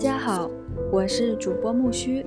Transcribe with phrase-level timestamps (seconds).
[0.00, 0.50] 大家好，
[0.90, 2.24] 我是主播木须。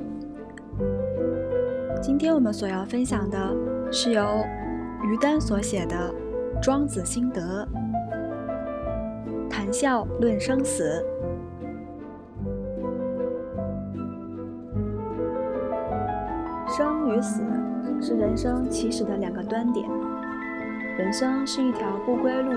[1.99, 3.51] 今天我们所要分享的
[3.91, 4.45] 是由
[5.03, 6.13] 于丹所写的
[6.61, 7.67] 《庄子心得》，
[9.49, 11.03] 谈笑论生死。
[16.67, 17.41] 生与死
[17.99, 19.89] 是人生起始的两个端点。
[20.95, 22.51] 人生是一条不归路，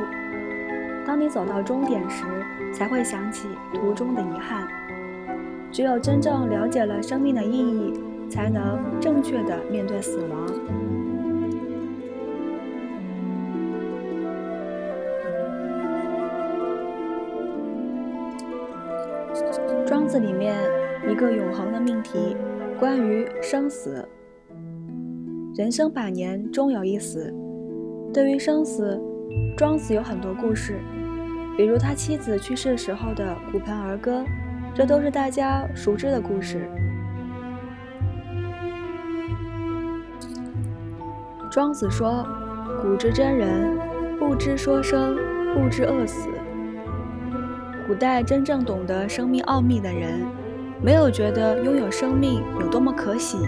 [1.06, 2.26] 当你走到终点时，
[2.70, 4.68] 才会想起途中的遗憾。
[5.76, 7.92] 只有真正了解了生命的意义，
[8.30, 10.46] 才能正确的面对死亡。
[19.86, 20.56] 庄子里面
[21.10, 22.34] 一个永恒的命题，
[22.80, 24.02] 关于生死。
[25.54, 27.30] 人生百年，终有一死。
[28.14, 28.98] 对于生死，
[29.54, 30.78] 庄子有很多故事，
[31.54, 34.24] 比如他妻子去世时候的骨盆儿歌，
[34.76, 36.68] 这都是大家熟知的故事。
[41.50, 42.26] 庄子说
[42.82, 43.78] ：“古之真人，
[44.18, 45.16] 不知说生，
[45.54, 46.28] 不知饿死。”
[47.88, 50.26] 古代真正懂得生命奥秘的人，
[50.82, 53.38] 没有觉得拥有生命有多么可喜。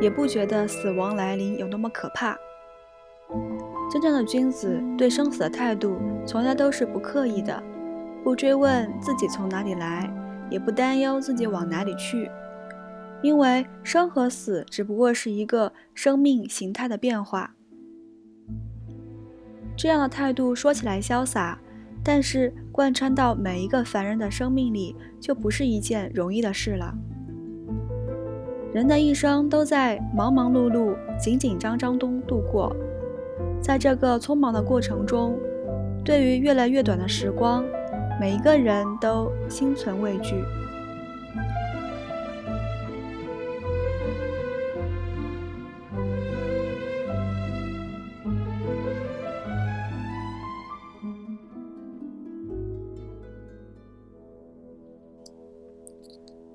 [0.00, 2.34] 也不觉得死亡来临有多么可怕。
[3.92, 7.62] 真正的君子对生死的态度，从来都是不刻意的，
[8.24, 10.10] 不追问自己从哪里来，
[10.50, 12.30] 也不担忧自己往哪里去，
[13.22, 17.54] 因为生和死只不过是一个生命形态的变化。
[19.76, 21.58] 这样的态度说起来潇洒，
[22.04, 26.94] 但是贯穿到每一个凡人的生命里，就不是一件容易的事了。
[28.72, 32.74] 人的一生都在忙忙碌碌、紧紧张张中度过，
[33.60, 35.38] 在这个匆忙的过程中，
[36.04, 37.64] 对于越来越短的时光，
[38.20, 40.44] 每一个人都心存畏惧。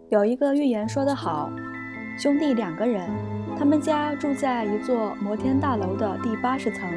[0.09, 1.49] 有一个寓言说得好。
[2.19, 3.09] 兄弟两个人，
[3.57, 6.87] 他们家住在一座摩天大楼的第八十层。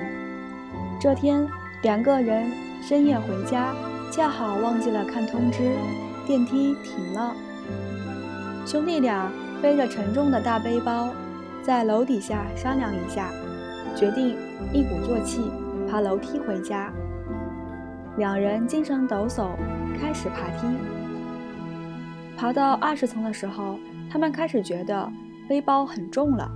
[1.01, 1.49] 这天，
[1.83, 2.53] 两个人
[2.83, 3.75] 深夜回家，
[4.11, 5.77] 恰好忘记了看通知，
[6.27, 7.35] 电梯停了。
[8.67, 9.31] 兄弟俩
[9.63, 11.09] 背着沉重的大背包，
[11.63, 13.31] 在楼底下商量一下，
[13.95, 14.37] 决定
[14.73, 15.51] 一鼓作气
[15.91, 16.93] 爬楼梯回家。
[18.17, 19.51] 两人精神抖擞，
[20.01, 20.67] 开始爬梯。
[22.37, 23.79] 爬到二十层的时候。
[24.11, 25.13] 他们开始觉得
[25.47, 26.51] 背包很重了，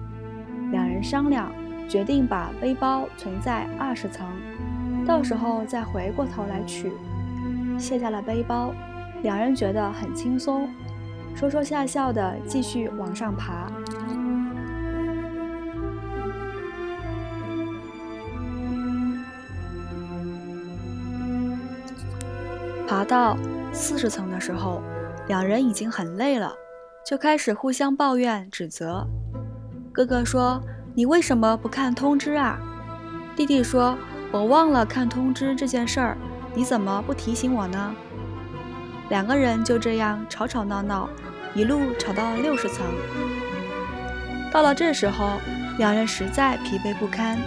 [0.70, 1.52] 两人商量，
[1.86, 4.26] 决定把背包存在二十层，
[5.06, 6.90] 到时候再回过头来取。
[7.82, 8.72] 卸下了背包，
[9.24, 10.68] 两人觉得很轻松，
[11.34, 13.68] 说说笑笑的继续往上爬。
[22.86, 23.36] 爬到
[23.72, 24.80] 四十层的时候，
[25.26, 26.54] 两人已经很累了。
[27.04, 29.04] 就开始互相抱怨指责。
[29.92, 30.62] 哥哥说
[30.94, 32.60] ：“你为什么不看通知啊？”
[33.34, 33.98] 弟弟说
[34.30, 36.16] ：“我忘了看通知这件事儿，
[36.54, 37.94] 你怎么不提醒我呢？”
[39.10, 41.08] 两个人就这样吵吵闹闹，
[41.54, 42.86] 一路吵到了六十层。
[44.50, 45.38] 到了这时候，
[45.78, 47.38] 两人实在疲惫不堪，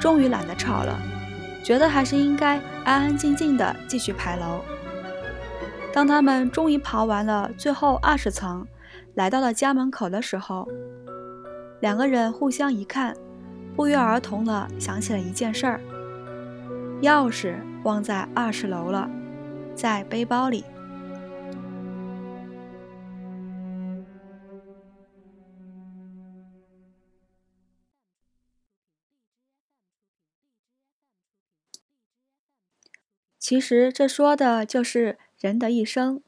[0.00, 0.98] 终于懒得吵了，
[1.62, 4.60] 觉得还是应该安安静静的继续爬楼。
[5.92, 8.66] 当他们终于爬完了最后二十层。
[9.14, 10.66] 来到了家门口的时候，
[11.80, 13.14] 两个人互相一看，
[13.74, 15.80] 不约而同地想起了一件事儿：
[17.02, 19.10] 钥匙忘在二十楼了，
[19.74, 20.64] 在背包里。
[33.38, 36.22] 其实这说的就是人的一生。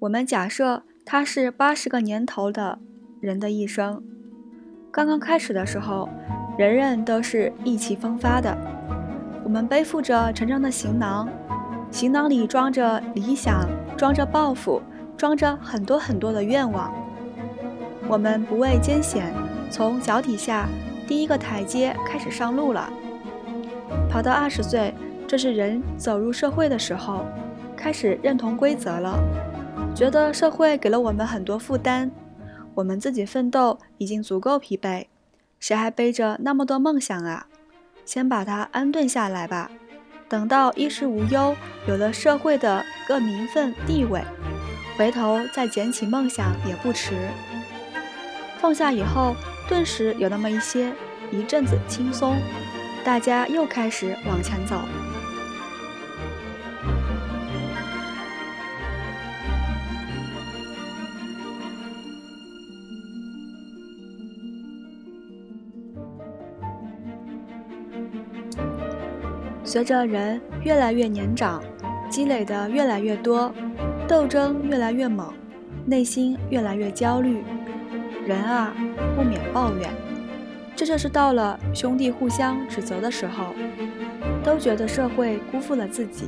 [0.00, 0.84] 我们假设。
[1.08, 2.80] 他是八十个年头的
[3.20, 4.02] 人的一生。
[4.90, 6.08] 刚刚开始的时候，
[6.58, 8.75] 人人都是意气风发的。
[9.46, 11.28] 我们背负着沉重的行囊，
[11.92, 13.64] 行囊里装着理想，
[13.96, 14.82] 装着抱负，
[15.16, 16.92] 装着很多很多的愿望。
[18.08, 19.32] 我们不畏艰险，
[19.70, 20.68] 从脚底下
[21.06, 22.90] 第一个台阶开始上路了。
[24.10, 24.92] 跑到二十岁，
[25.28, 27.24] 这是人走入社会的时候，
[27.76, 29.16] 开始认同规则了。
[29.94, 32.10] 觉得社会给了我们很多负担，
[32.74, 35.06] 我们自己奋斗已经足够疲惫，
[35.60, 37.46] 谁还背着那么多梦想啊？
[38.06, 39.70] 先把它安顿下来吧，
[40.28, 41.54] 等到衣食无忧，
[41.86, 44.22] 有了社会的各名分地位，
[44.96, 47.28] 回头再捡起梦想也不迟。
[48.58, 49.34] 放下以后，
[49.68, 50.92] 顿时有那么一些
[51.32, 52.38] 一阵子轻松，
[53.04, 54.80] 大家又开始往前走。
[69.66, 71.60] 随着人越来越年长，
[72.08, 73.52] 积累的越来越多，
[74.06, 75.34] 斗争越来越猛，
[75.84, 77.42] 内心越来越焦虑，
[78.24, 78.72] 人啊
[79.16, 79.90] 不免抱怨。
[80.76, 83.46] 这就是到了兄弟互相指责的时候，
[84.44, 86.26] 都觉得社会辜负了自己，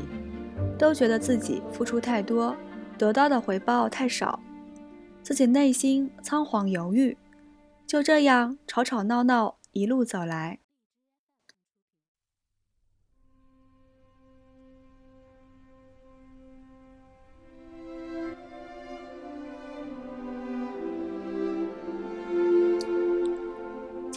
[0.77, 2.57] 都觉得自己付出太多，
[2.99, 4.41] 得到的回报太少，
[5.23, 7.17] 自己内心仓皇犹豫，
[7.87, 10.59] 就这样吵吵闹闹一路走来。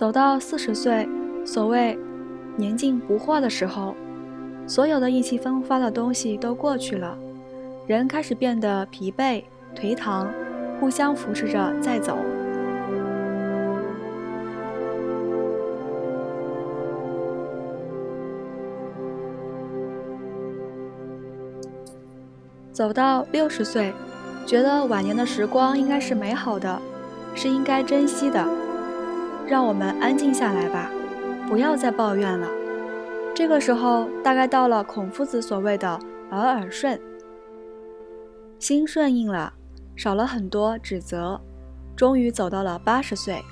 [0.01, 1.07] 走到四十岁，
[1.45, 1.95] 所谓
[2.55, 3.93] 年近不惑的时候，
[4.65, 7.15] 所有的意气风发的东西都过去了，
[7.85, 9.43] 人开始变得疲惫、
[9.75, 10.27] 颓唐，
[10.79, 12.17] 互相扶持着再走。
[22.71, 23.93] 走到六十岁，
[24.47, 26.81] 觉得晚年的时光应该是美好的，
[27.35, 28.43] 是应该珍惜的。
[29.51, 30.89] 让我们安静下来吧，
[31.45, 32.47] 不要再抱怨了。
[33.35, 35.99] 这个时候大概到了孔夫子所谓的
[36.31, 36.97] “耳耳顺”，
[38.59, 39.51] 心顺应了，
[39.93, 41.37] 少了很多指责，
[41.97, 43.43] 终于走到了八十岁。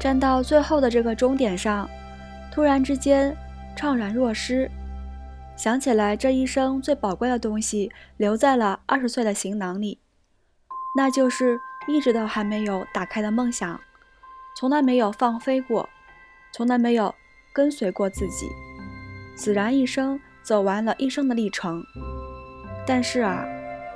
[0.00, 1.88] 站到最后的这个终点上，
[2.50, 3.36] 突然之间
[3.76, 4.68] 怅然若失。
[5.62, 10.00] 想起来，这一生最宝贵的东西留在了二十岁的行囊里，
[10.96, 11.56] 那就是
[11.86, 13.80] 一直都还没有打开的梦想，
[14.56, 15.88] 从来没有放飞过，
[16.52, 17.14] 从来没有
[17.52, 18.48] 跟随过自己，
[19.36, 21.80] 自然一生走完了一生的历程。
[22.84, 23.46] 但是啊，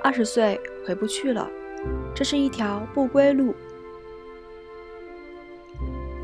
[0.04, 1.50] 二十岁回不去了，
[2.14, 3.52] 这是一条不归路。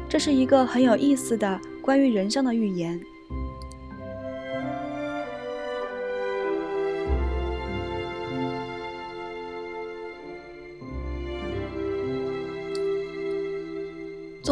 [0.08, 3.00] 这是一个很有意思的关于人生的预言。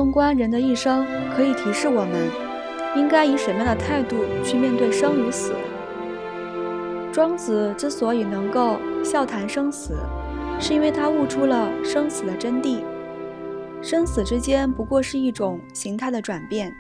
[0.01, 1.07] 纵观人的一生，
[1.37, 2.31] 可以提示我们，
[2.97, 5.55] 应该以什么样的态度去面对生与死。
[7.13, 9.99] 庄子之所以能够笑谈生死，
[10.59, 12.83] 是因为他悟出了生死的真谛。
[13.83, 16.75] 生死之间不过是一种形态的转变。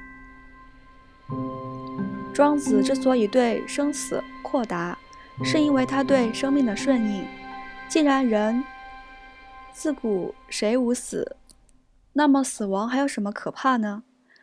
[2.32, 4.96] 庄子之所以对生死豁达，
[5.44, 7.26] 是因为他对生命的顺应。
[7.86, 8.64] 既然人
[9.74, 11.36] 自古谁无死？
[12.20, 14.02] 那么死亡还有什么可怕呢？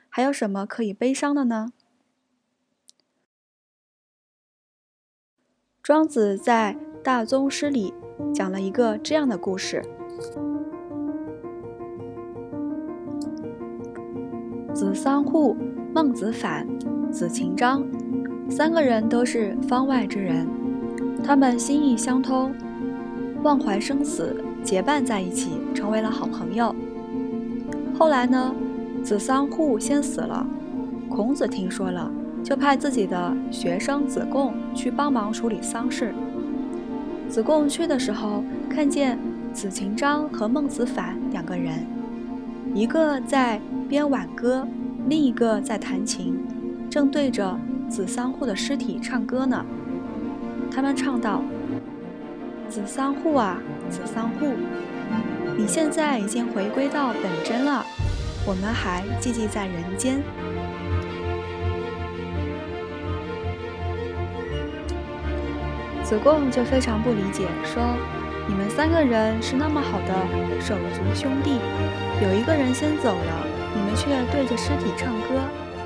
[0.09, 1.74] 还有什么可以悲伤的呢？
[5.83, 7.94] 庄子在《大宗师》里
[8.33, 9.84] 讲了一个这样的故事：
[14.74, 15.55] 子桑户、
[15.93, 16.67] 孟子反、
[17.12, 17.88] 子禽章
[18.50, 20.48] 三个人都是方外之人，
[21.24, 22.55] 他们心意相通，
[23.43, 26.75] 忘怀生死，结伴在一起，成为了好朋友。
[27.98, 28.54] 后来呢，
[29.04, 30.46] 子桑户先死了，
[31.10, 32.12] 孔子听说了，
[32.44, 36.13] 就派自己的学生子贡去帮忙处理丧事。
[37.27, 39.18] 子贡去的时候，看见
[39.51, 41.88] 子禽章和孟子反两个人，
[42.75, 44.68] 一个在编挽歌，
[45.08, 46.38] 另一个在弹琴，
[46.92, 49.66] 正对着子桑户的尸体唱歌呢。
[50.70, 51.42] 他们唱道
[52.70, 53.58] ：“子桑户啊，
[53.89, 54.46] 子桑户。”
[55.58, 57.84] 你现在已经回归到本真了，
[58.46, 60.22] 我们还寂寂在人间。
[66.04, 67.84] 子贡就非常不理解，说
[68.48, 71.60] ：“你们三个人是那么好的手足兄弟，
[72.22, 75.42] 有一个人先走了，你们却对着尸体唱歌，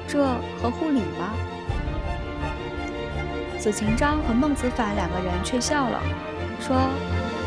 [0.06, 0.22] 这
[0.62, 1.32] 合乎礼吗？”
[3.58, 6.00] 子禽章和孟子反两个人却笑了，
[6.60, 6.76] 说：“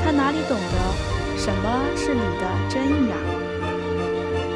[0.03, 1.14] 他哪里懂得？”
[1.45, 3.19] 什么是你的真意啊？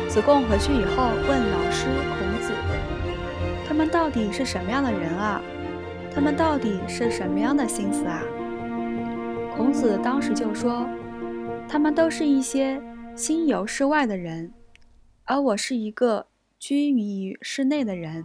[0.08, 2.50] 子贡回去以后问老师孔子
[3.68, 5.38] ：“他们到底是什么样的人啊？
[6.10, 8.22] 他们到底是什么样的心思啊？”
[9.54, 10.88] 孔子当时就说
[11.68, 12.80] ：“他们都是一些
[13.14, 14.50] 心游世外的人，
[15.26, 16.24] 而我是一个
[16.58, 18.24] 居于室内的人。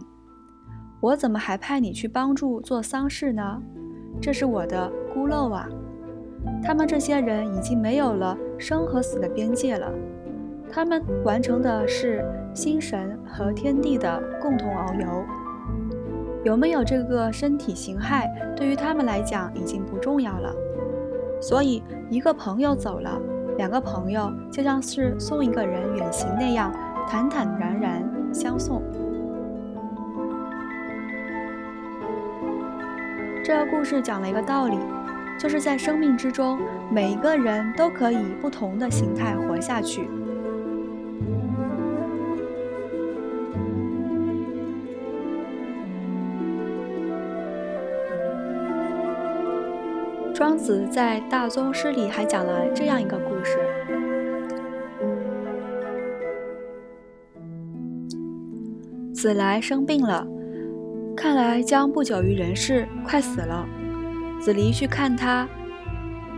[1.02, 3.60] 我怎么还派你去帮助做丧事呢？
[4.22, 5.68] 这是我的孤陋啊！
[6.62, 9.90] 他们这些人已经没有了生和死的边界了，
[10.70, 15.24] 他们完成的是心神和天地的共同遨游。
[16.44, 20.54] 有没有这个身体形骸，对于他们来讲已经不重要了。
[21.40, 23.20] 所以，一个朋友走了，
[23.56, 26.72] 两个朋友就像是送一个人远行那样，
[27.08, 28.82] 坦坦然然相送。
[33.42, 34.78] 这个故事讲了一个道理，
[35.38, 36.58] 就是在生命之中，
[36.90, 40.08] 每一个人都可以不同的形态活下去。
[50.32, 53.58] 庄子在《大宗师》里还讲了这样一个故事：
[59.14, 60.26] 子来生病了，
[61.16, 63.64] 看来将不久于人世，快死了。
[64.44, 65.48] 子离去看他，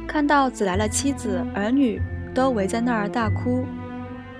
[0.06, 2.00] 看到子来的妻子儿女
[2.32, 3.64] 都围在那儿大哭。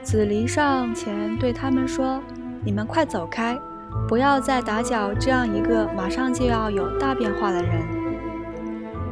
[0.05, 2.23] 子离上前对他们说
[2.65, 3.59] ：“你们快走开，
[4.07, 7.83] 不要再打搅这样一个马上就要有大变化的人。”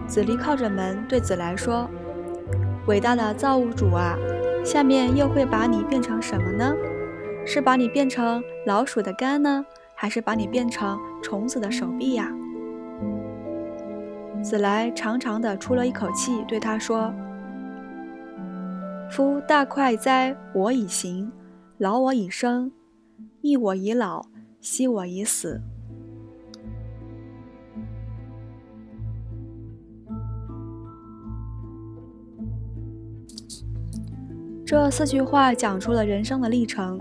[0.07, 1.91] 子离靠着门对子来说
[2.87, 4.17] ：“伟大的造物主啊，
[4.65, 6.73] 下面又会把你变成什么呢？
[7.45, 12.31] 是把你变成老鼠的肝呢，还是把你变成虫子的手臂呀？”
[14.45, 17.11] 子来长长的出了一口气，对他说
[19.11, 20.37] ：“夫大快哉！
[20.55, 21.33] 我已行，
[21.79, 22.71] 劳我已生，
[23.41, 24.27] 益我已老，
[24.61, 25.63] 息我已死。”
[34.67, 36.99] 这四句话讲出了人生的历程：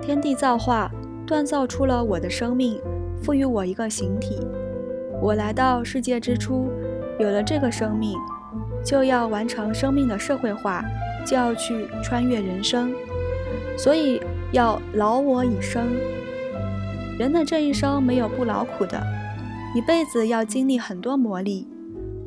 [0.00, 0.90] 天地造化，
[1.26, 2.80] 锻造出了我的生命，
[3.22, 4.40] 赋予我一个形体。
[5.20, 6.70] 我来到世界之初，
[7.18, 8.16] 有了这个生命，
[8.84, 10.84] 就要完成生命的社会化，
[11.26, 12.92] 就要去穿越人生，
[13.76, 14.20] 所以
[14.52, 15.88] 要劳我以生。
[17.18, 19.02] 人的这一生没有不劳苦的，
[19.74, 21.66] 一辈子要经历很多磨砺。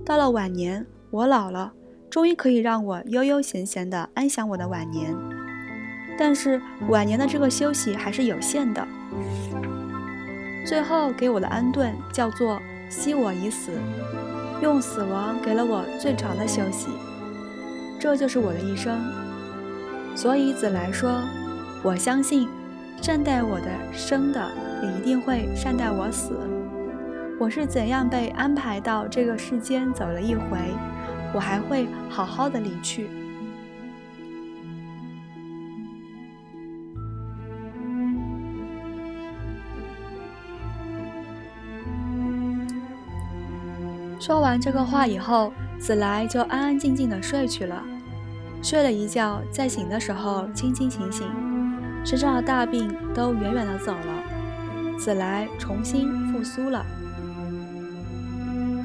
[0.06, 1.74] 到了晚年，我老了。
[2.10, 5.16] 终于可以让我悠悠闲闲地安享我的晚年，
[6.20, 8.86] 但是晚年的这个休息还是有限的。
[10.66, 13.72] 最后给我的安顿叫做“惜我已死”，
[14.62, 16.90] 用死亡给了我最长的休息。
[17.98, 19.00] 这就是我的一生。
[20.16, 21.22] 所以子来说，
[21.82, 22.50] 我相信，
[23.02, 24.52] 善待我的生的，
[24.84, 26.38] 也一定会善待我死。
[27.40, 30.58] 我是怎样被安排到这个世间走了一回。
[31.34, 33.10] 我还会好好的离去。
[44.22, 47.84] 说完这个话以后，子来就安安静静的睡去了。
[48.62, 51.28] 睡了一觉，在醒的时候清清醒醒，
[52.06, 56.86] 身上的大病都远远的走了，子来重新复苏了。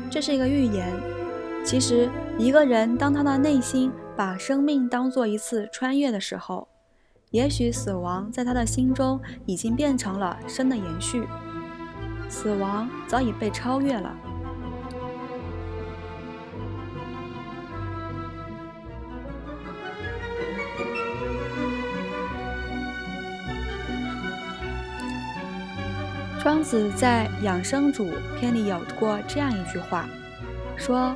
[0.08, 0.90] 这是一个预言。
[1.62, 6.66] 其实，一个人当他的内心把生命当做一次穿越的时候，
[7.30, 11.28] 也许死亡在他的心中已经变成了生的延续，
[12.26, 14.16] 死亡早已被超越了。
[26.46, 28.04] 庄子在《养生主》
[28.38, 30.08] 篇里有过这样一句话，
[30.76, 31.12] 说。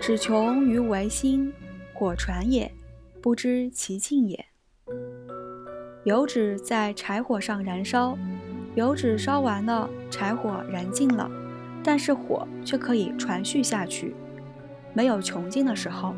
[0.00, 1.52] 只穷于维心，
[1.92, 2.68] 火传也，
[3.22, 4.44] 不知其尽也。
[6.02, 8.18] 油脂在柴火上燃烧，
[8.74, 11.30] 油脂烧完了，柴火燃尽了，
[11.84, 14.16] 但是火却可以传续下去，
[14.94, 16.12] 没有穷尽的时候。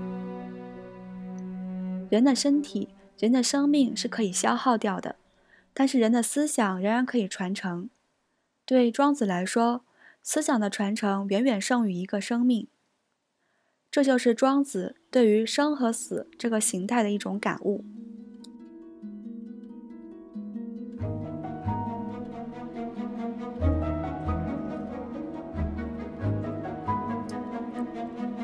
[2.08, 5.16] 人的身体、人的生命是可以消耗掉的，
[5.74, 7.90] 但是人的思想仍然可以传承。
[8.66, 9.84] 对庄子来说，
[10.24, 12.66] 思想的传承远远胜于一个生命。
[13.92, 17.84] 这就是庄子对于生和死这个形态的一种感悟。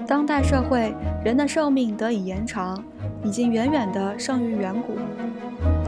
[0.07, 2.85] 当代社会人的寿命得以延长，
[3.25, 4.95] 已经远远的胜于远古，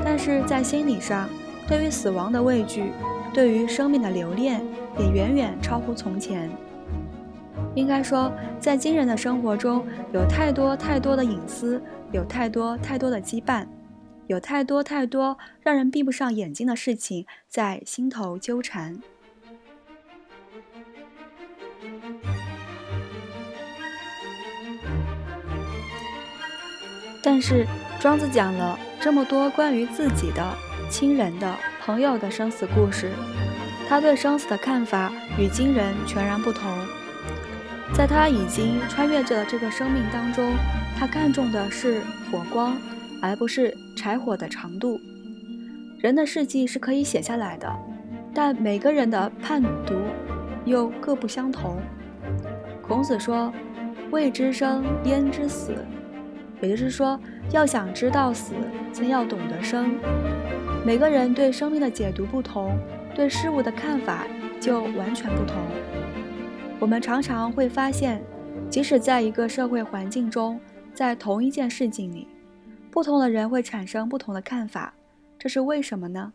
[0.04, 1.28] 但是在心理上，
[1.68, 2.90] 对于死亡的畏惧，
[3.34, 4.64] 对于生命的留恋，
[4.96, 6.48] 也远远超乎从前。
[7.74, 13.66] 应该说，在今人的生活中，有太多太多的隐私，有太多太多的羁绊。
[14.26, 18.98] 有太多太多让人闭不上眼睛的事情在心头纠缠。
[27.22, 27.66] 但是
[28.00, 30.56] 庄子讲了这么多关于自己的、
[30.88, 33.10] 亲人的、朋友的生死故事，
[33.86, 36.62] 他对生死的看法与今人全然不同。
[37.92, 40.54] 在他已经穿越着这个生命当中，
[40.98, 42.00] 他看重的是
[42.32, 42.74] 火光，
[43.20, 44.98] 而不是柴火的长度。
[45.98, 47.70] 人的事迹是可以写下来的，
[48.32, 49.94] 但每个人的判读
[50.64, 51.76] 又各不相同。
[52.80, 53.52] 孔子说
[54.10, 55.74] ：“未知生，焉知死？”
[56.62, 58.54] 也就是说，要想知道死，
[58.90, 59.94] 先要懂得生。
[60.84, 62.78] 每个人对生命的解读不同，
[63.14, 64.26] 对事物的看法
[64.60, 65.56] 就完全不同。
[66.78, 68.22] 我们常常会发现，
[68.68, 70.60] 即使在一个社会环境中，
[70.92, 72.28] 在同一件事情里，
[72.90, 74.92] 不同的人会产生不同的看法，
[75.38, 76.34] 这是为什么呢？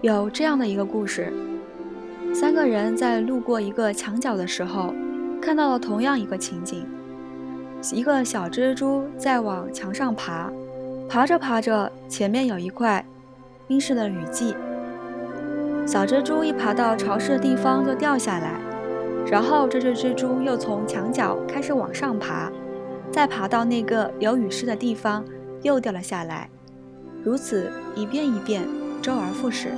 [0.00, 1.32] 有这样的一个故事：
[2.34, 4.94] 三个人在路过一个墙角的时候，
[5.40, 6.86] 看到了同样一个情景。
[7.92, 10.50] 一个小蜘蛛在往墙上爬，
[11.08, 13.04] 爬着爬着，前面有一块
[13.68, 14.54] 阴湿的雨季。
[15.86, 18.54] 小蜘蛛一爬到潮湿的地方就掉下来，
[19.26, 22.50] 然后这只蜘蛛又从墙角开始往上爬，
[23.10, 25.24] 再爬到那个有雨湿的地方
[25.62, 26.48] 又掉了下来，
[27.22, 28.62] 如此一遍一遍，
[29.02, 29.68] 周而复始。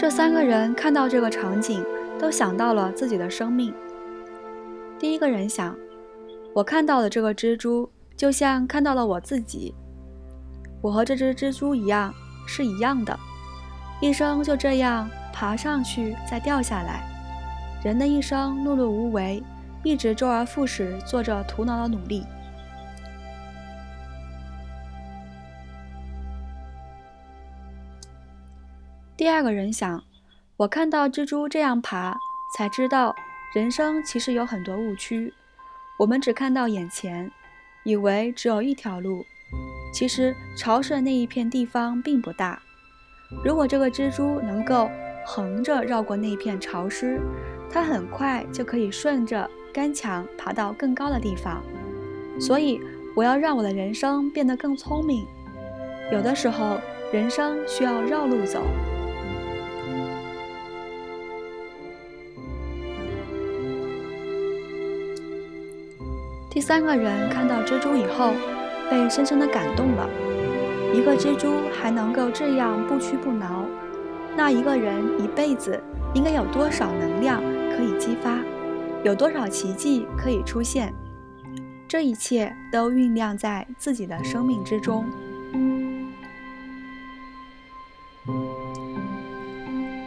[0.00, 1.84] 这三个人看到这个场景，
[2.18, 3.70] 都想到了自己的生命。
[4.98, 5.76] 第一个人想
[6.56, 9.74] ：“我看到的这个蜘蛛，就像看到了我自己。
[10.80, 12.14] 我和这只蜘蛛一样，
[12.46, 13.14] 是一样的，
[14.00, 17.06] 一生就这样爬上去，再掉下来。
[17.84, 19.42] 人的一生碌碌无为，
[19.82, 22.24] 一直周而复始，做着徒劳的努力。”
[29.20, 30.02] 第二个人想，
[30.56, 32.16] 我看到蜘蛛这样爬，
[32.56, 33.14] 才知道
[33.52, 35.34] 人生其实有很多误区。
[35.98, 37.30] 我们只看到眼前，
[37.84, 39.22] 以为只有一条路，
[39.92, 42.62] 其实潮湿的那一片地方并不大。
[43.44, 44.90] 如果这个蜘蛛能够
[45.26, 47.20] 横着绕过那片潮湿，
[47.70, 51.62] 它很快就可以顺着干墙爬到更高的地方。
[52.40, 52.80] 所以，
[53.14, 55.26] 我要让我的人生变得更聪明。
[56.10, 56.80] 有的时候，
[57.12, 58.62] 人生需要绕路走。
[66.60, 68.34] 第三个人看到蜘蛛以后，
[68.90, 70.06] 被深深的感动了。
[70.92, 73.64] 一个蜘蛛还能够这样不屈不挠，
[74.36, 77.40] 那一个人一辈子应该有多少能量
[77.74, 78.36] 可以激发，
[79.02, 80.92] 有多少奇迹可以出现？
[81.88, 85.06] 这一切都酝酿在自己的生命之中。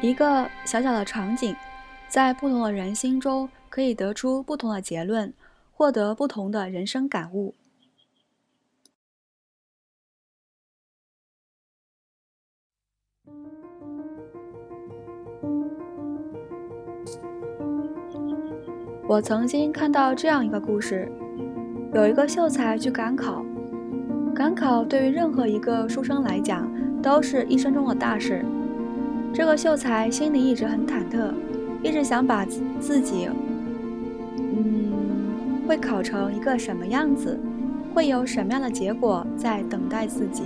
[0.04, 1.56] 一个小小的场景，
[2.08, 5.34] 在不同的人心中可以得出不同的结论。
[5.76, 7.56] 获得不同的人生感悟。
[19.10, 21.12] 我曾经看到这样一个故事：
[21.94, 23.44] 有一个秀才去赶考，
[24.34, 28.46] 赶考对于任何一个书生来讲都是一生中的大事。
[29.34, 31.34] 这个秀才心里一直很忐忑，
[31.84, 32.46] 一直想把
[32.80, 33.30] 自己。
[35.68, 37.40] 会考成一个什么样子？
[37.94, 40.44] 会有什么样的结果在等待自己？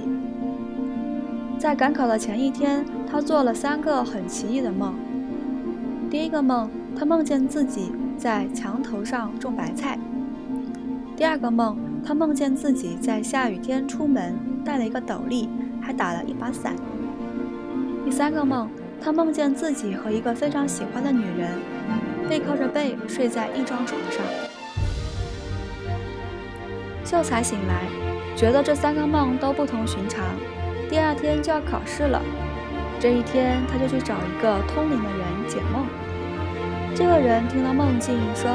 [1.58, 4.93] 在赶考的前一天，他做了三个很奇异的梦。
[6.10, 9.97] 第一个梦，他梦见自己在墙头上种白菜；
[11.15, 15.49] 第二个梦，他梦见自己在下雨天出门，带了一个斗笠，
[15.82, 16.73] 还打了一把伞；
[18.06, 18.69] 第三个梦，
[19.01, 21.49] 他梦见自己和一个非常喜欢的女人
[22.30, 24.46] 背靠着背睡在一张床上。
[27.08, 27.84] 秀才醒来，
[28.36, 30.26] 觉得这三个梦都不同寻常。
[30.89, 32.22] 第二天就要考试了，
[33.00, 35.88] 这一天他就去找一个通灵的人解梦。
[36.93, 38.52] 这个人听了梦境，说：“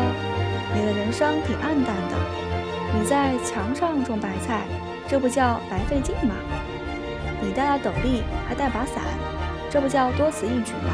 [0.77, 2.17] 你的人生挺暗淡的，
[2.93, 4.67] 你在墙上种白菜，
[5.09, 6.35] 这不叫白费劲吗？
[7.41, 9.03] 你戴了斗笠，还带把伞，
[9.71, 10.93] 这不叫多此一举吗？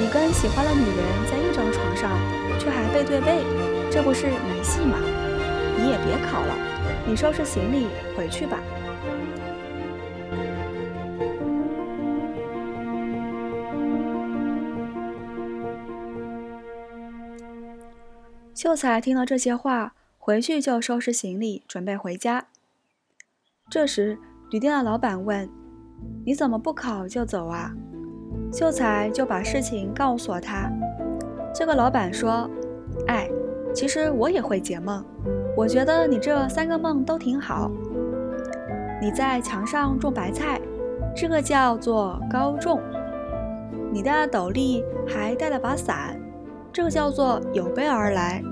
[0.00, 2.10] 你跟喜欢的女人在一张床上，
[2.58, 3.44] 却还背对背，
[3.90, 4.96] 这不是没戏吗？”
[5.86, 6.52] 你也别考了
[7.06, 8.58] 你收拾行李回去吧。
[18.52, 22.46] 秀才听了这些话回去就收拾行李准备回家。
[23.70, 24.18] 这时
[24.50, 25.48] 旅店的老板问
[26.24, 27.70] 你怎么不考就走啊？
[28.52, 30.68] 秀才就把事情告诉了他。
[31.54, 32.50] 这个老板说
[33.06, 33.30] 哎
[33.72, 35.04] 其实我也会解梦。
[35.56, 37.70] 我觉得你这三个梦都挺好。
[39.00, 40.60] 你在墙上种白菜，
[41.16, 42.78] 这个叫做高中；
[43.90, 46.14] 你的斗笠还带了把伞。”
[46.70, 48.42] 这个叫做有备而来。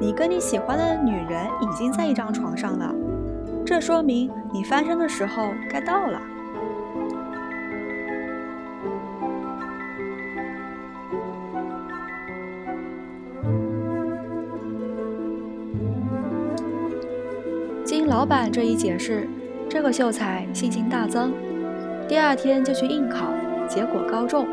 [0.00, 2.90] 你跟你喜欢的女人已经在一张床上了，
[3.66, 6.18] 这说明你翻身的时候该到了。
[18.22, 19.28] 老板这一解释，
[19.68, 21.32] 这个秀才信心大增，
[22.06, 23.34] 第二天就去应考，
[23.68, 24.46] 结果高中。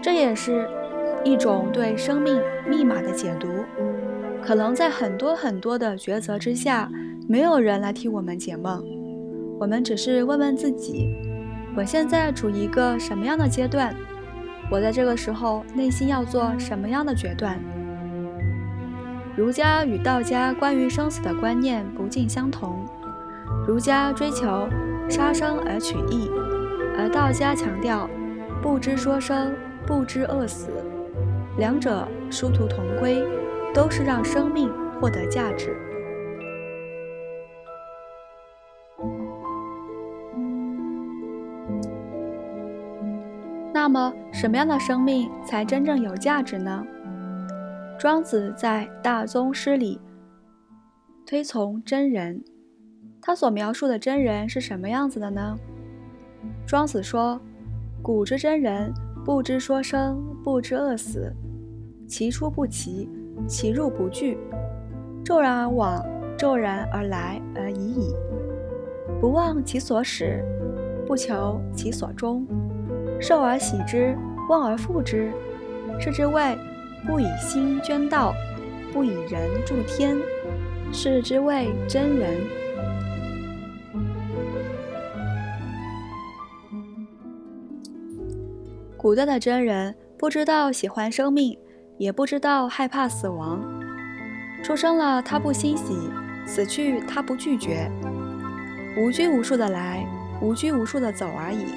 [0.00, 0.68] 这也是。
[1.24, 3.48] 一种对生命密码的解读，
[4.40, 6.88] 可能在很多很多的抉择之下，
[7.28, 8.80] 没有人来替我们解梦。
[9.58, 11.08] 我们只是问问自己：
[11.76, 13.92] 我现在处于一个什么样的阶段？
[14.70, 17.58] 我在这个时候内心要做什么样的决断？
[19.36, 22.86] 儒家与道家关于生死的观念不尽相同，
[23.66, 24.66] 儒家追求
[25.10, 26.30] 杀生而取义，
[26.98, 28.08] 而道家强调
[28.62, 29.54] 不知说生，
[29.86, 30.70] 不知饿死。
[31.58, 33.22] 两者殊途同归，
[33.74, 35.76] 都是让生命获得价值。
[43.74, 46.82] 那么，什么样的生命才真正有价值呢？
[47.98, 49.98] 庄子在《大宗师》里
[51.24, 52.44] 推崇真人，
[53.22, 55.58] 他所描述的真人是什么样子的呢？
[56.66, 57.40] 庄子说
[58.02, 58.92] ：“古之真人，
[59.24, 61.32] 不知说生，不知饿死。”
[62.06, 63.08] 其出不齐，
[63.48, 64.36] 其入不惧，
[65.24, 66.04] 骤然而往，
[66.36, 68.14] 骤然而来而已矣。
[69.22, 70.44] 不忘其所始，
[71.06, 72.46] 不求其所终，
[73.18, 74.14] 受而喜之，
[74.50, 75.32] 忘而复之，
[75.98, 76.56] 是之谓
[77.06, 78.34] 不以心捐道，
[78.92, 80.16] 不以人助天，
[80.92, 82.40] 是之谓真人。
[88.96, 91.56] 古代的真人不知道喜欢生命。
[91.98, 93.58] 也不知道害怕死亡，
[94.62, 96.10] 出生了他不欣喜，
[96.46, 97.90] 死去他不拒绝，
[98.98, 100.06] 无拘无束的来，
[100.42, 101.72] 无拘无束的走而已。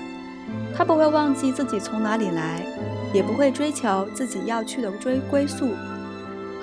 [0.75, 2.61] 他不会忘记自己从哪里来，
[3.13, 5.69] 也不会追求自己要去的追归宿，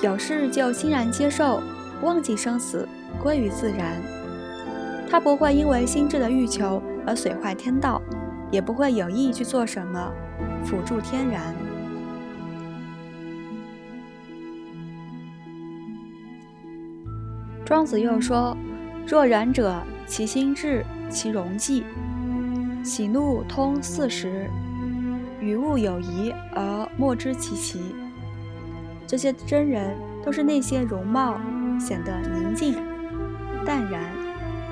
[0.03, 1.63] 有事就欣然接受，
[2.03, 2.89] 忘记生死，
[3.23, 4.01] 归于自然。
[5.09, 8.03] 他不会因为心智的欲求而损坏天道，
[8.51, 10.13] 也不会有意去做什么
[10.65, 11.55] 辅助天然。
[17.65, 18.57] 庄子又说
[19.07, 21.85] ：“若然者，其心志，其容迹，
[22.85, 24.49] 喜怒通四时，
[25.41, 27.81] 与物有疑而莫知其奇。”
[29.07, 31.39] 这些真人都是那些容貌
[31.79, 32.75] 显得宁静、
[33.65, 34.03] 淡然，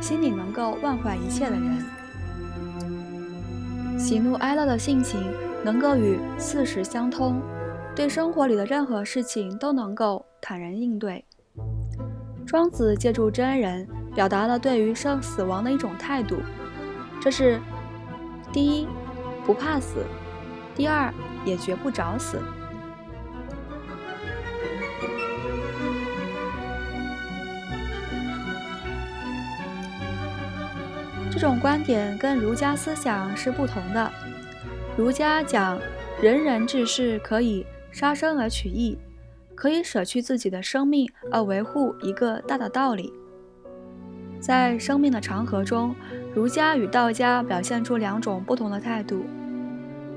[0.00, 1.84] 心里能够忘怀一切的人。
[3.96, 5.22] 喜怒哀乐的性情
[5.64, 7.40] 能够与四时相通，
[7.94, 11.24] 对生活里的任何事情都能够坦然应对。
[12.44, 16.36] 庄子借助真人，表达了对于生死亡的一种态度，
[17.20, 17.60] 这是
[18.52, 18.88] 第一，
[19.46, 20.00] 不怕死；
[20.74, 21.12] 第二，
[21.44, 22.38] 也绝不找死。
[31.30, 34.10] 这种观点跟儒家思想是不同的。
[34.96, 35.78] 儒家讲，
[36.22, 38.98] 人人志士可以杀生而取义。
[39.56, 43.12] 可以舍去自己的生命而维护一个大的道理。
[44.40, 45.94] 在生命的长河中，
[46.34, 49.24] 儒家与道家表现出两种不同的态度。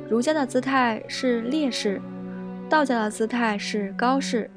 [0.09, 2.01] 儒家的姿态是劣势，
[2.69, 4.49] 道家的姿态是高势。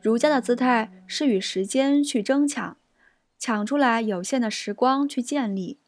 [0.00, 2.76] 儒家的姿态是与时间去争抢，
[3.38, 5.78] 抢出来有限的时光去建立；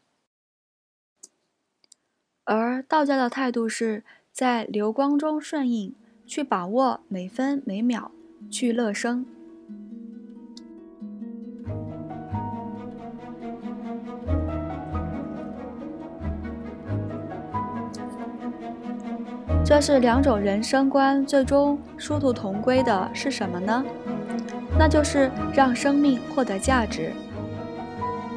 [2.43, 5.95] 而道家的态度是在流光中顺应。
[6.27, 8.11] 去把握每分每秒，
[8.51, 9.25] 去乐生。
[19.67, 23.83] 这是两种人生观，最终殊途同归的是什么呢？
[24.79, 27.11] 那就是让生命获得价值。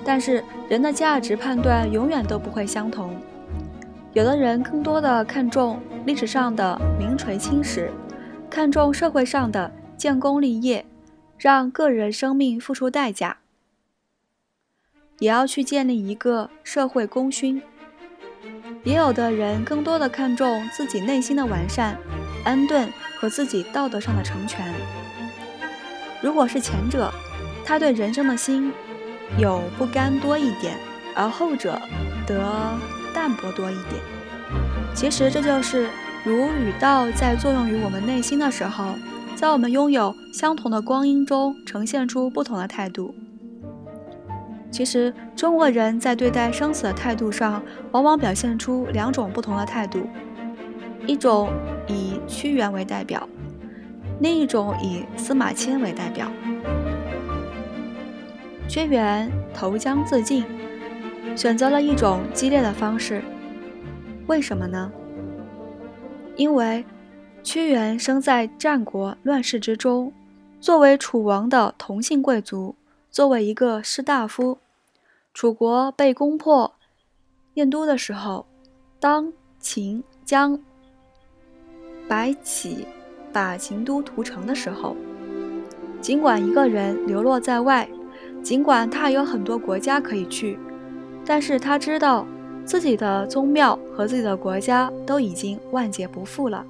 [0.04, 3.14] 但是人的价值判断永远都不会相同。
[4.12, 7.92] 有的人更多的看重历史上的名垂青史，
[8.50, 10.84] 看重社会上的建功立业，
[11.38, 13.38] 让个人生命付出代价，
[15.20, 17.62] 也要去建立一个社会功勋。
[18.82, 21.96] 也有的人更多的看重自己内心的完善、
[22.44, 22.88] 安顿
[23.18, 24.72] 和自己道德上的成全。
[26.22, 27.12] 如果是前者，
[27.64, 28.72] 他对人生的心
[29.38, 30.76] 有不甘多一点，
[31.14, 31.80] 而后者
[32.26, 32.42] 得
[33.14, 34.00] 淡泊多一点。
[34.94, 35.88] 其实这就是
[36.24, 38.94] 儒与道在作用于我们内心的时候。
[39.36, 43.14] 在我们拥有相同的光阴中，呈现出不同的态度。
[44.70, 50.08] 其实，中国人在对待生死的态度上，往往表现出两种不同的态度：
[51.06, 51.50] 一种
[51.86, 53.28] 以屈原为代表，
[54.20, 56.30] 另一种以司马迁为代表。
[58.68, 60.44] 屈原投江自尽，
[61.34, 63.22] 选择了一种激烈的方式，
[64.28, 64.90] 为什么呢？
[66.36, 66.84] 因为。
[67.42, 70.12] 屈原生在战国乱世之中，
[70.60, 72.74] 作为楚王的同姓贵族，
[73.10, 74.58] 作为一个士大夫，
[75.34, 76.74] 楚国被攻破
[77.54, 78.46] 燕都的时候，
[79.00, 80.60] 当秦将
[82.08, 82.86] 白起
[83.32, 84.96] 把秦都屠城的时候，
[86.00, 87.88] 尽管一个人流落在外，
[88.44, 90.56] 尽管他有很多国家可以去，
[91.26, 92.24] 但是他知道
[92.64, 96.64] 自己的宗庙和自己的国家都已经万劫不复了。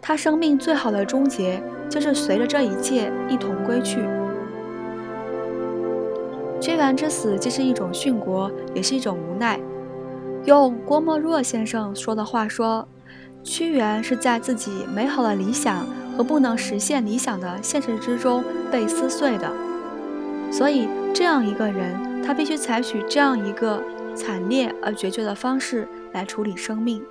[0.00, 1.60] 他生命最好的终结，
[1.90, 3.98] 就是随着这一切一同归去。
[6.60, 9.58] 屈原之死既是一种殉国，也是一种无奈。
[10.44, 12.86] 用郭沫若先生说的话说，
[13.42, 19.50] 屈原是在自己美好的理想和不能实现理想的现实之中被撕碎的。
[20.52, 23.82] 所以，这样一个人，他必须采取这样一个
[24.14, 27.02] 惨烈而决绝的方式来处理生命。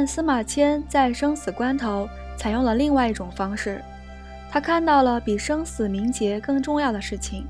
[0.00, 3.84] 但司马迁在生死关头采用了另外一种方式，
[4.50, 7.46] 他看到了比生死名节更重要的事情。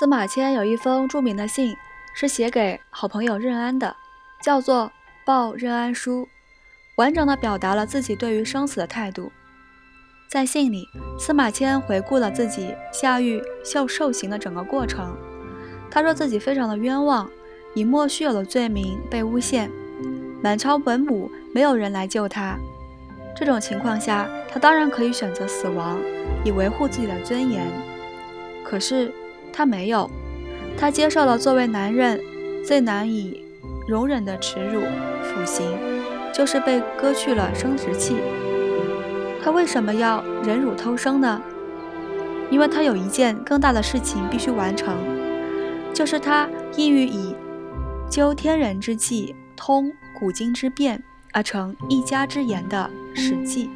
[0.00, 1.76] 司马迁有一封著名的信，
[2.12, 3.94] 是写给好朋友任安的，
[4.42, 4.86] 叫做
[5.24, 6.22] 《报任安书》，
[6.96, 9.30] 完整的表达了自己对于生死的态度。
[10.28, 10.88] 在信里，
[11.20, 15.16] 司马迁回顾了自己下狱受受刑的整个过程。
[15.90, 17.28] 他说自己非常的冤枉，
[17.74, 19.70] 以莫须有的罪名被诬陷，
[20.42, 22.56] 满朝文武没有人来救他。
[23.36, 25.98] 这种情况下，他当然可以选择死亡，
[26.44, 27.66] 以维护自己的尊严。
[28.64, 29.12] 可是
[29.52, 30.10] 他没有，
[30.76, 32.20] 他接受了作为男人
[32.64, 33.44] 最难以
[33.86, 34.82] 容忍的耻辱——
[35.22, 35.78] 腐刑，
[36.34, 38.16] 就是被割去了生殖器。
[39.42, 41.40] 他为什么要忍辱偷生呢？
[42.50, 44.94] 因为他有一件更大的事情必须完成。
[45.98, 47.34] 就是他意欲以
[48.08, 53.66] 究天人之际，通古今之变，而成一家之言的《史记》。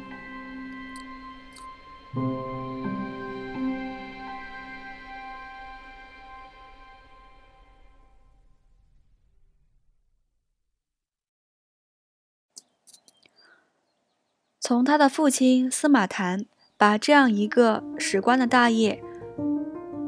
[14.61, 16.45] 从他的父亲司马谈
[16.77, 19.03] 把这样一个史官的大业。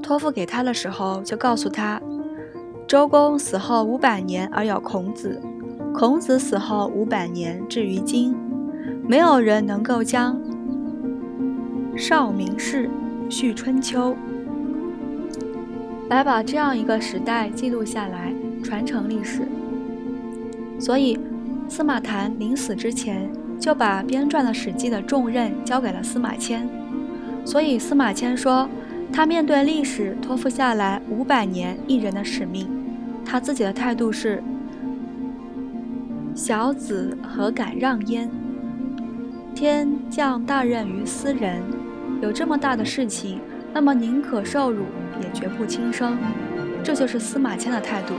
[0.05, 1.99] 托付给他的时候，就告诉他：
[2.87, 5.41] 周公死后五百年而有孔子，
[5.95, 8.35] 孔子死后五百年至于今，
[9.07, 10.39] 没有人能够将
[11.97, 12.87] 少明氏
[13.31, 14.15] 续春秋，
[16.07, 18.31] 来把这样一个时代记录下来，
[18.63, 19.41] 传承历史。
[20.79, 21.19] 所以，
[21.67, 23.27] 司马谈临死之前
[23.59, 26.69] 就把编撰了《史记》的重任交给了司马迁。
[27.43, 28.69] 所以，司马迁说。
[29.11, 32.67] 他面对历史托付下来五百年一人的使命，
[33.25, 34.43] 他自己的态度是：
[36.33, 38.29] 小子何敢让焉？
[39.55, 41.61] 天降大任于斯人，
[42.21, 43.39] 有这么大的事情，
[43.73, 44.83] 那么宁可受辱，
[45.21, 46.17] 也绝不轻生。
[46.83, 48.13] 这就是司马迁的态度。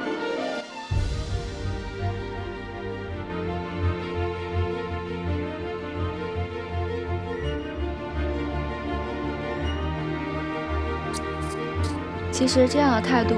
[12.36, 13.34] 其实这样的态度，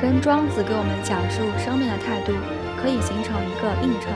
[0.00, 2.32] 跟庄子给我们讲述生命的态度，
[2.76, 4.12] 可以形成一个映衬。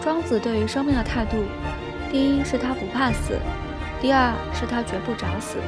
[0.00, 1.36] 庄子对于生命的态度，
[2.10, 3.38] 第一是他不怕死，
[4.00, 5.58] 第二是他绝不找死。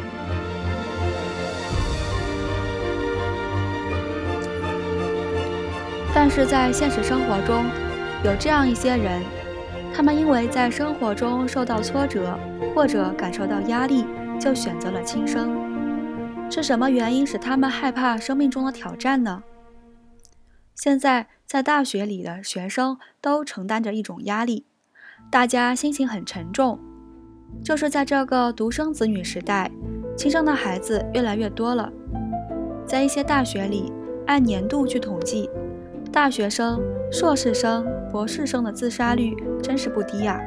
[6.14, 7.66] 但是在现实生活中，
[8.24, 9.22] 有这样一些人，
[9.94, 12.38] 他们因为在生活中受到挫折
[12.74, 14.06] 或者感受到压力，
[14.40, 15.61] 就选择了轻生。
[16.52, 19.42] 是什么原因使他们害怕生命中的挑战呢？
[20.74, 24.66] 现在在大学里的学生都承担着一种压力，
[25.30, 26.78] 大家心情很沉重。
[27.64, 29.70] 就是在这个独生子女时代，
[30.14, 31.90] 亲生的孩子越来越多了。
[32.86, 33.90] 在一些大学里，
[34.26, 35.48] 按年度去统计，
[36.12, 36.78] 大学生、
[37.10, 40.38] 硕士生、博士生的自杀率真是不低呀。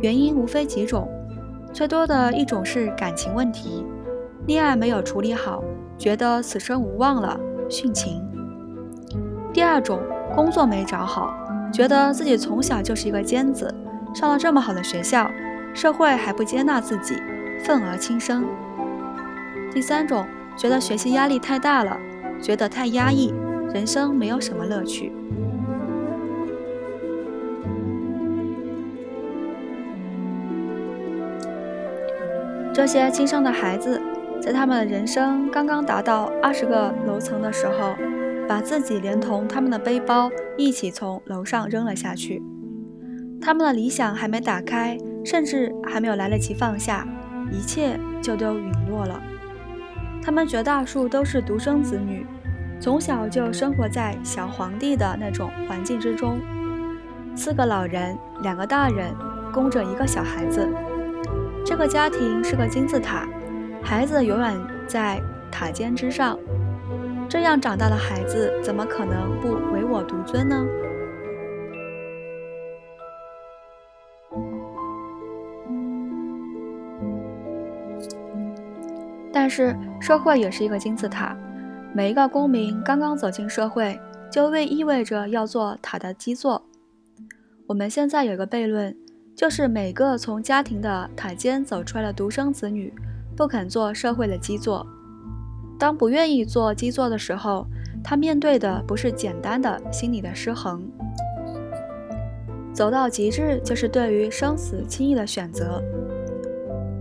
[0.00, 1.08] 原因无非几种，
[1.72, 3.84] 最多的一种是感情问题，
[4.46, 5.64] 恋爱没有处理好，
[5.96, 8.20] 觉得此生无望了，殉情；
[9.52, 10.00] 第二种，
[10.34, 11.34] 工作没找好，
[11.72, 13.72] 觉得自己从小就是一个尖子，
[14.14, 15.30] 上了这么好的学校，
[15.72, 17.14] 社会还不接纳自己，
[17.64, 18.42] 愤而轻生；
[19.72, 20.24] 第三种。
[20.56, 21.98] 觉得学习压力太大了，
[22.40, 23.34] 觉得太压抑，
[23.72, 25.12] 人生没有什么乐趣。
[32.72, 34.00] 这些轻生的孩子，
[34.44, 37.94] 在他们的人生刚刚达到二十个楼层的时候，
[38.46, 42.42] 把自己连同他们的背包一起从楼上扔了下去。
[43.40, 47.08] 他们的理想还没打开，甚至还没有来得及放下，
[47.50, 49.18] 一切就都陨落了。
[50.22, 52.26] 他们绝大数都是独生子女，
[52.78, 56.38] 从小就生活在小皇帝的那种环境之中。
[57.34, 59.10] 四个老人，两个大人，
[59.54, 60.68] 供着一个小孩子。
[61.64, 63.26] 这个家庭是个金字塔，
[63.84, 65.20] 孩子永远在
[65.52, 66.38] 塔尖之上。
[67.28, 70.64] 这样长大的孩子，怎么可能不唯我独尊呢？
[79.32, 81.36] 但是社会也是一个金字塔，
[81.92, 86.64] 每一个公民刚刚走进社会，就未意味着要做塔的基座。
[87.66, 88.96] 我们现在有一个悖论，
[89.34, 92.94] 就是每个从家庭的塔尖走出来的独生子女，
[93.36, 94.86] 不肯做社会的基座。
[95.78, 97.66] 当不愿意做基座的时候，
[98.02, 100.88] 他面对的不是简单的心理的失衡。
[102.72, 105.82] 走到极致，就是对于生死轻易的选择。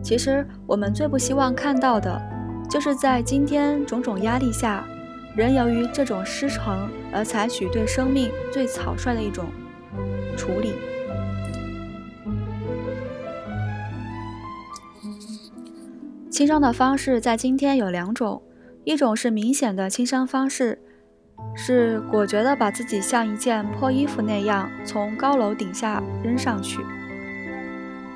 [0.04, 2.22] 其实我们最不希望看到的。
[2.70, 4.84] 就是在今天种种压力下，
[5.36, 9.46] 人由于这种失衡而采取对生命最草率的一种
[10.36, 10.74] 处理。
[16.34, 18.42] 轻生的方式在今天有两种，
[18.86, 20.80] 一种是明显的轻生方式，
[21.56, 26.80] 是果决的把自己像一件破衣服那样从高楼顶下扔上去；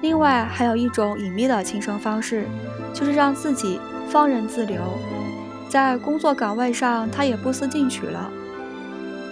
[0.01, 2.47] 另外还有一种隐秘的轻生方式，
[2.91, 3.79] 就是让自己。
[4.09, 4.81] 放任自流，
[5.69, 8.31] 在工作岗位上，他也不思进取了；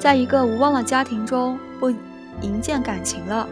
[0.02, 1.90] 在一个无望的家庭中，不
[2.42, 3.48] 营建感情了；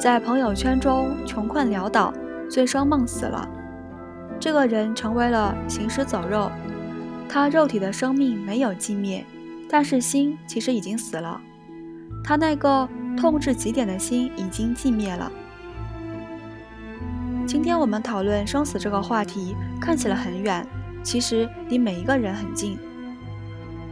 [0.00, 2.10] 在朋友圈中穷困潦倒，
[2.48, 3.46] 醉生梦死了。
[4.38, 6.50] 这个人成为了行尸走肉，
[7.28, 9.24] 他肉体的生命没有寂灭，
[9.68, 11.40] 但是心其实已经死了。
[12.22, 15.30] 他那个痛至极点的心已经寂灭了。
[17.46, 20.66] 今天我们讨论生死这个话题，看起来很远，
[21.02, 22.78] 其实离每一个人很近。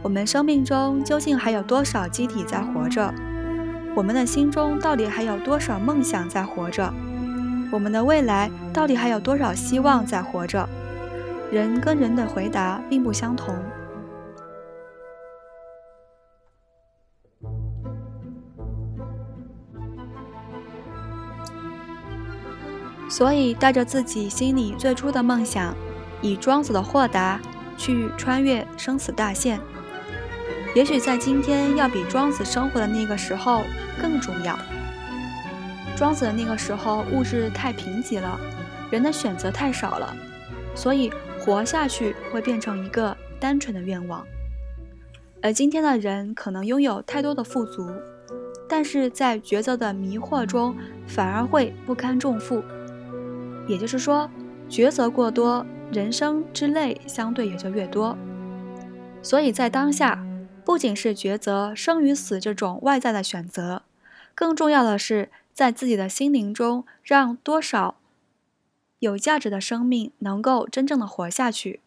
[0.03, 3.13] 我们生命中究竟还有多少机体在活着？
[3.95, 6.93] 我们的心中到底还有多少梦想在活着？
[7.75, 10.65] 我们的未来到底还有多少希望在活着？
[11.51, 13.53] 人跟人的回答并不相同。
[23.09, 25.75] 所以，带着自己心里最初的梦想，
[26.21, 27.41] 以庄子的豁达
[27.75, 29.59] 去穿越生死大限，
[30.73, 33.63] 也许在今天要比庄子生活的那个时候
[34.01, 34.57] 更重要。
[35.95, 38.37] 庄子的那个时候物质太贫瘠了，
[38.91, 40.13] 人的选择太少了，
[40.75, 44.25] 所以活下去会变成一个单纯的愿望。
[45.41, 47.89] 而今天的人可能拥有太多的富足，
[48.67, 50.75] 但是在抉择的迷惑中，
[51.07, 52.61] 反而会不堪重负。
[53.65, 54.29] 也就是说，
[54.69, 58.17] 抉择过多，人生之累相对也就越多。
[59.21, 60.25] 所以在当下，
[60.65, 63.83] 不仅是抉择生与死这种外在的选择，
[64.33, 67.95] 更重要的是在自己的心灵中，让多少
[68.99, 71.79] 有价值的生命能够真正的活下去。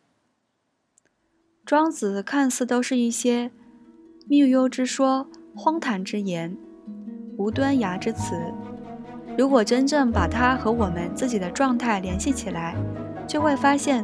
[1.67, 3.51] 庄子看似都是一些
[4.27, 6.57] 谬幽之说、荒唐之言、
[7.37, 8.41] 无端崖之词。
[9.37, 12.75] 如果真正把它和我们自己的状态联系起来，
[13.27, 14.03] 就会发现，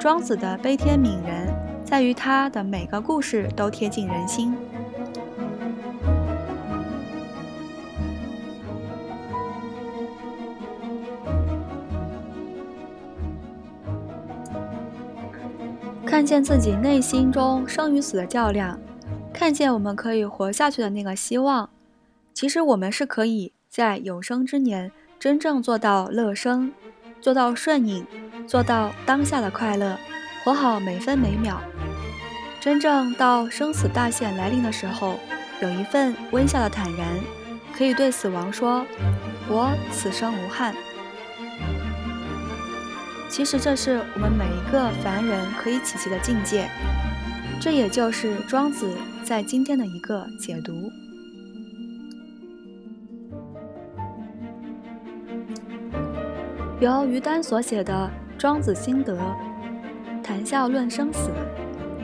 [0.00, 1.54] 庄子的悲天悯人
[1.84, 4.56] 在于他的每个故事都贴近人心。
[16.14, 18.78] 看见自己内心中生与死的较量，
[19.32, 21.68] 看见我们可以活下去的那个希望。
[22.32, 26.72] 其实我们是可以在有生之年真正做到乐生，
[27.20, 28.06] 做到顺应，
[28.46, 29.98] 做到当下的快乐，
[30.44, 31.60] 活好每分每秒。
[32.60, 35.18] 真正到生死大限来临的时候，
[35.60, 37.08] 有一份微笑的坦然，
[37.76, 38.86] 可以对死亡说
[39.50, 40.76] ：“我此生无憾。”
[43.34, 46.70] 其实这是我们每一个凡人可以企及的境界，
[47.60, 48.88] 这也就是庄子
[49.24, 50.88] 在今天的一个解读。
[56.78, 58.08] 由于丹所写的
[58.40, 59.18] 《庄子心得》，
[60.22, 61.32] 谈笑论生死，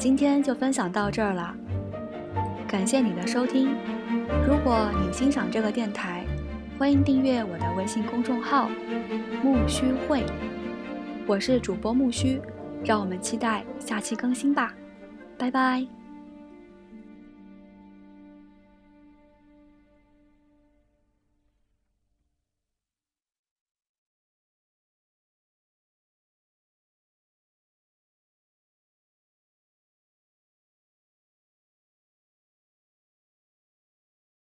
[0.00, 1.54] 今天就分享到这儿了。
[2.66, 3.68] 感谢你的收听。
[4.48, 6.24] 如果你欣赏这个电台，
[6.76, 8.68] 欢迎订阅我的微信公众号
[9.44, 10.24] “木须会”，
[11.30, 12.42] 我是主播木须，
[12.84, 14.74] 让我们期待下期更新吧。
[15.38, 15.86] 拜拜。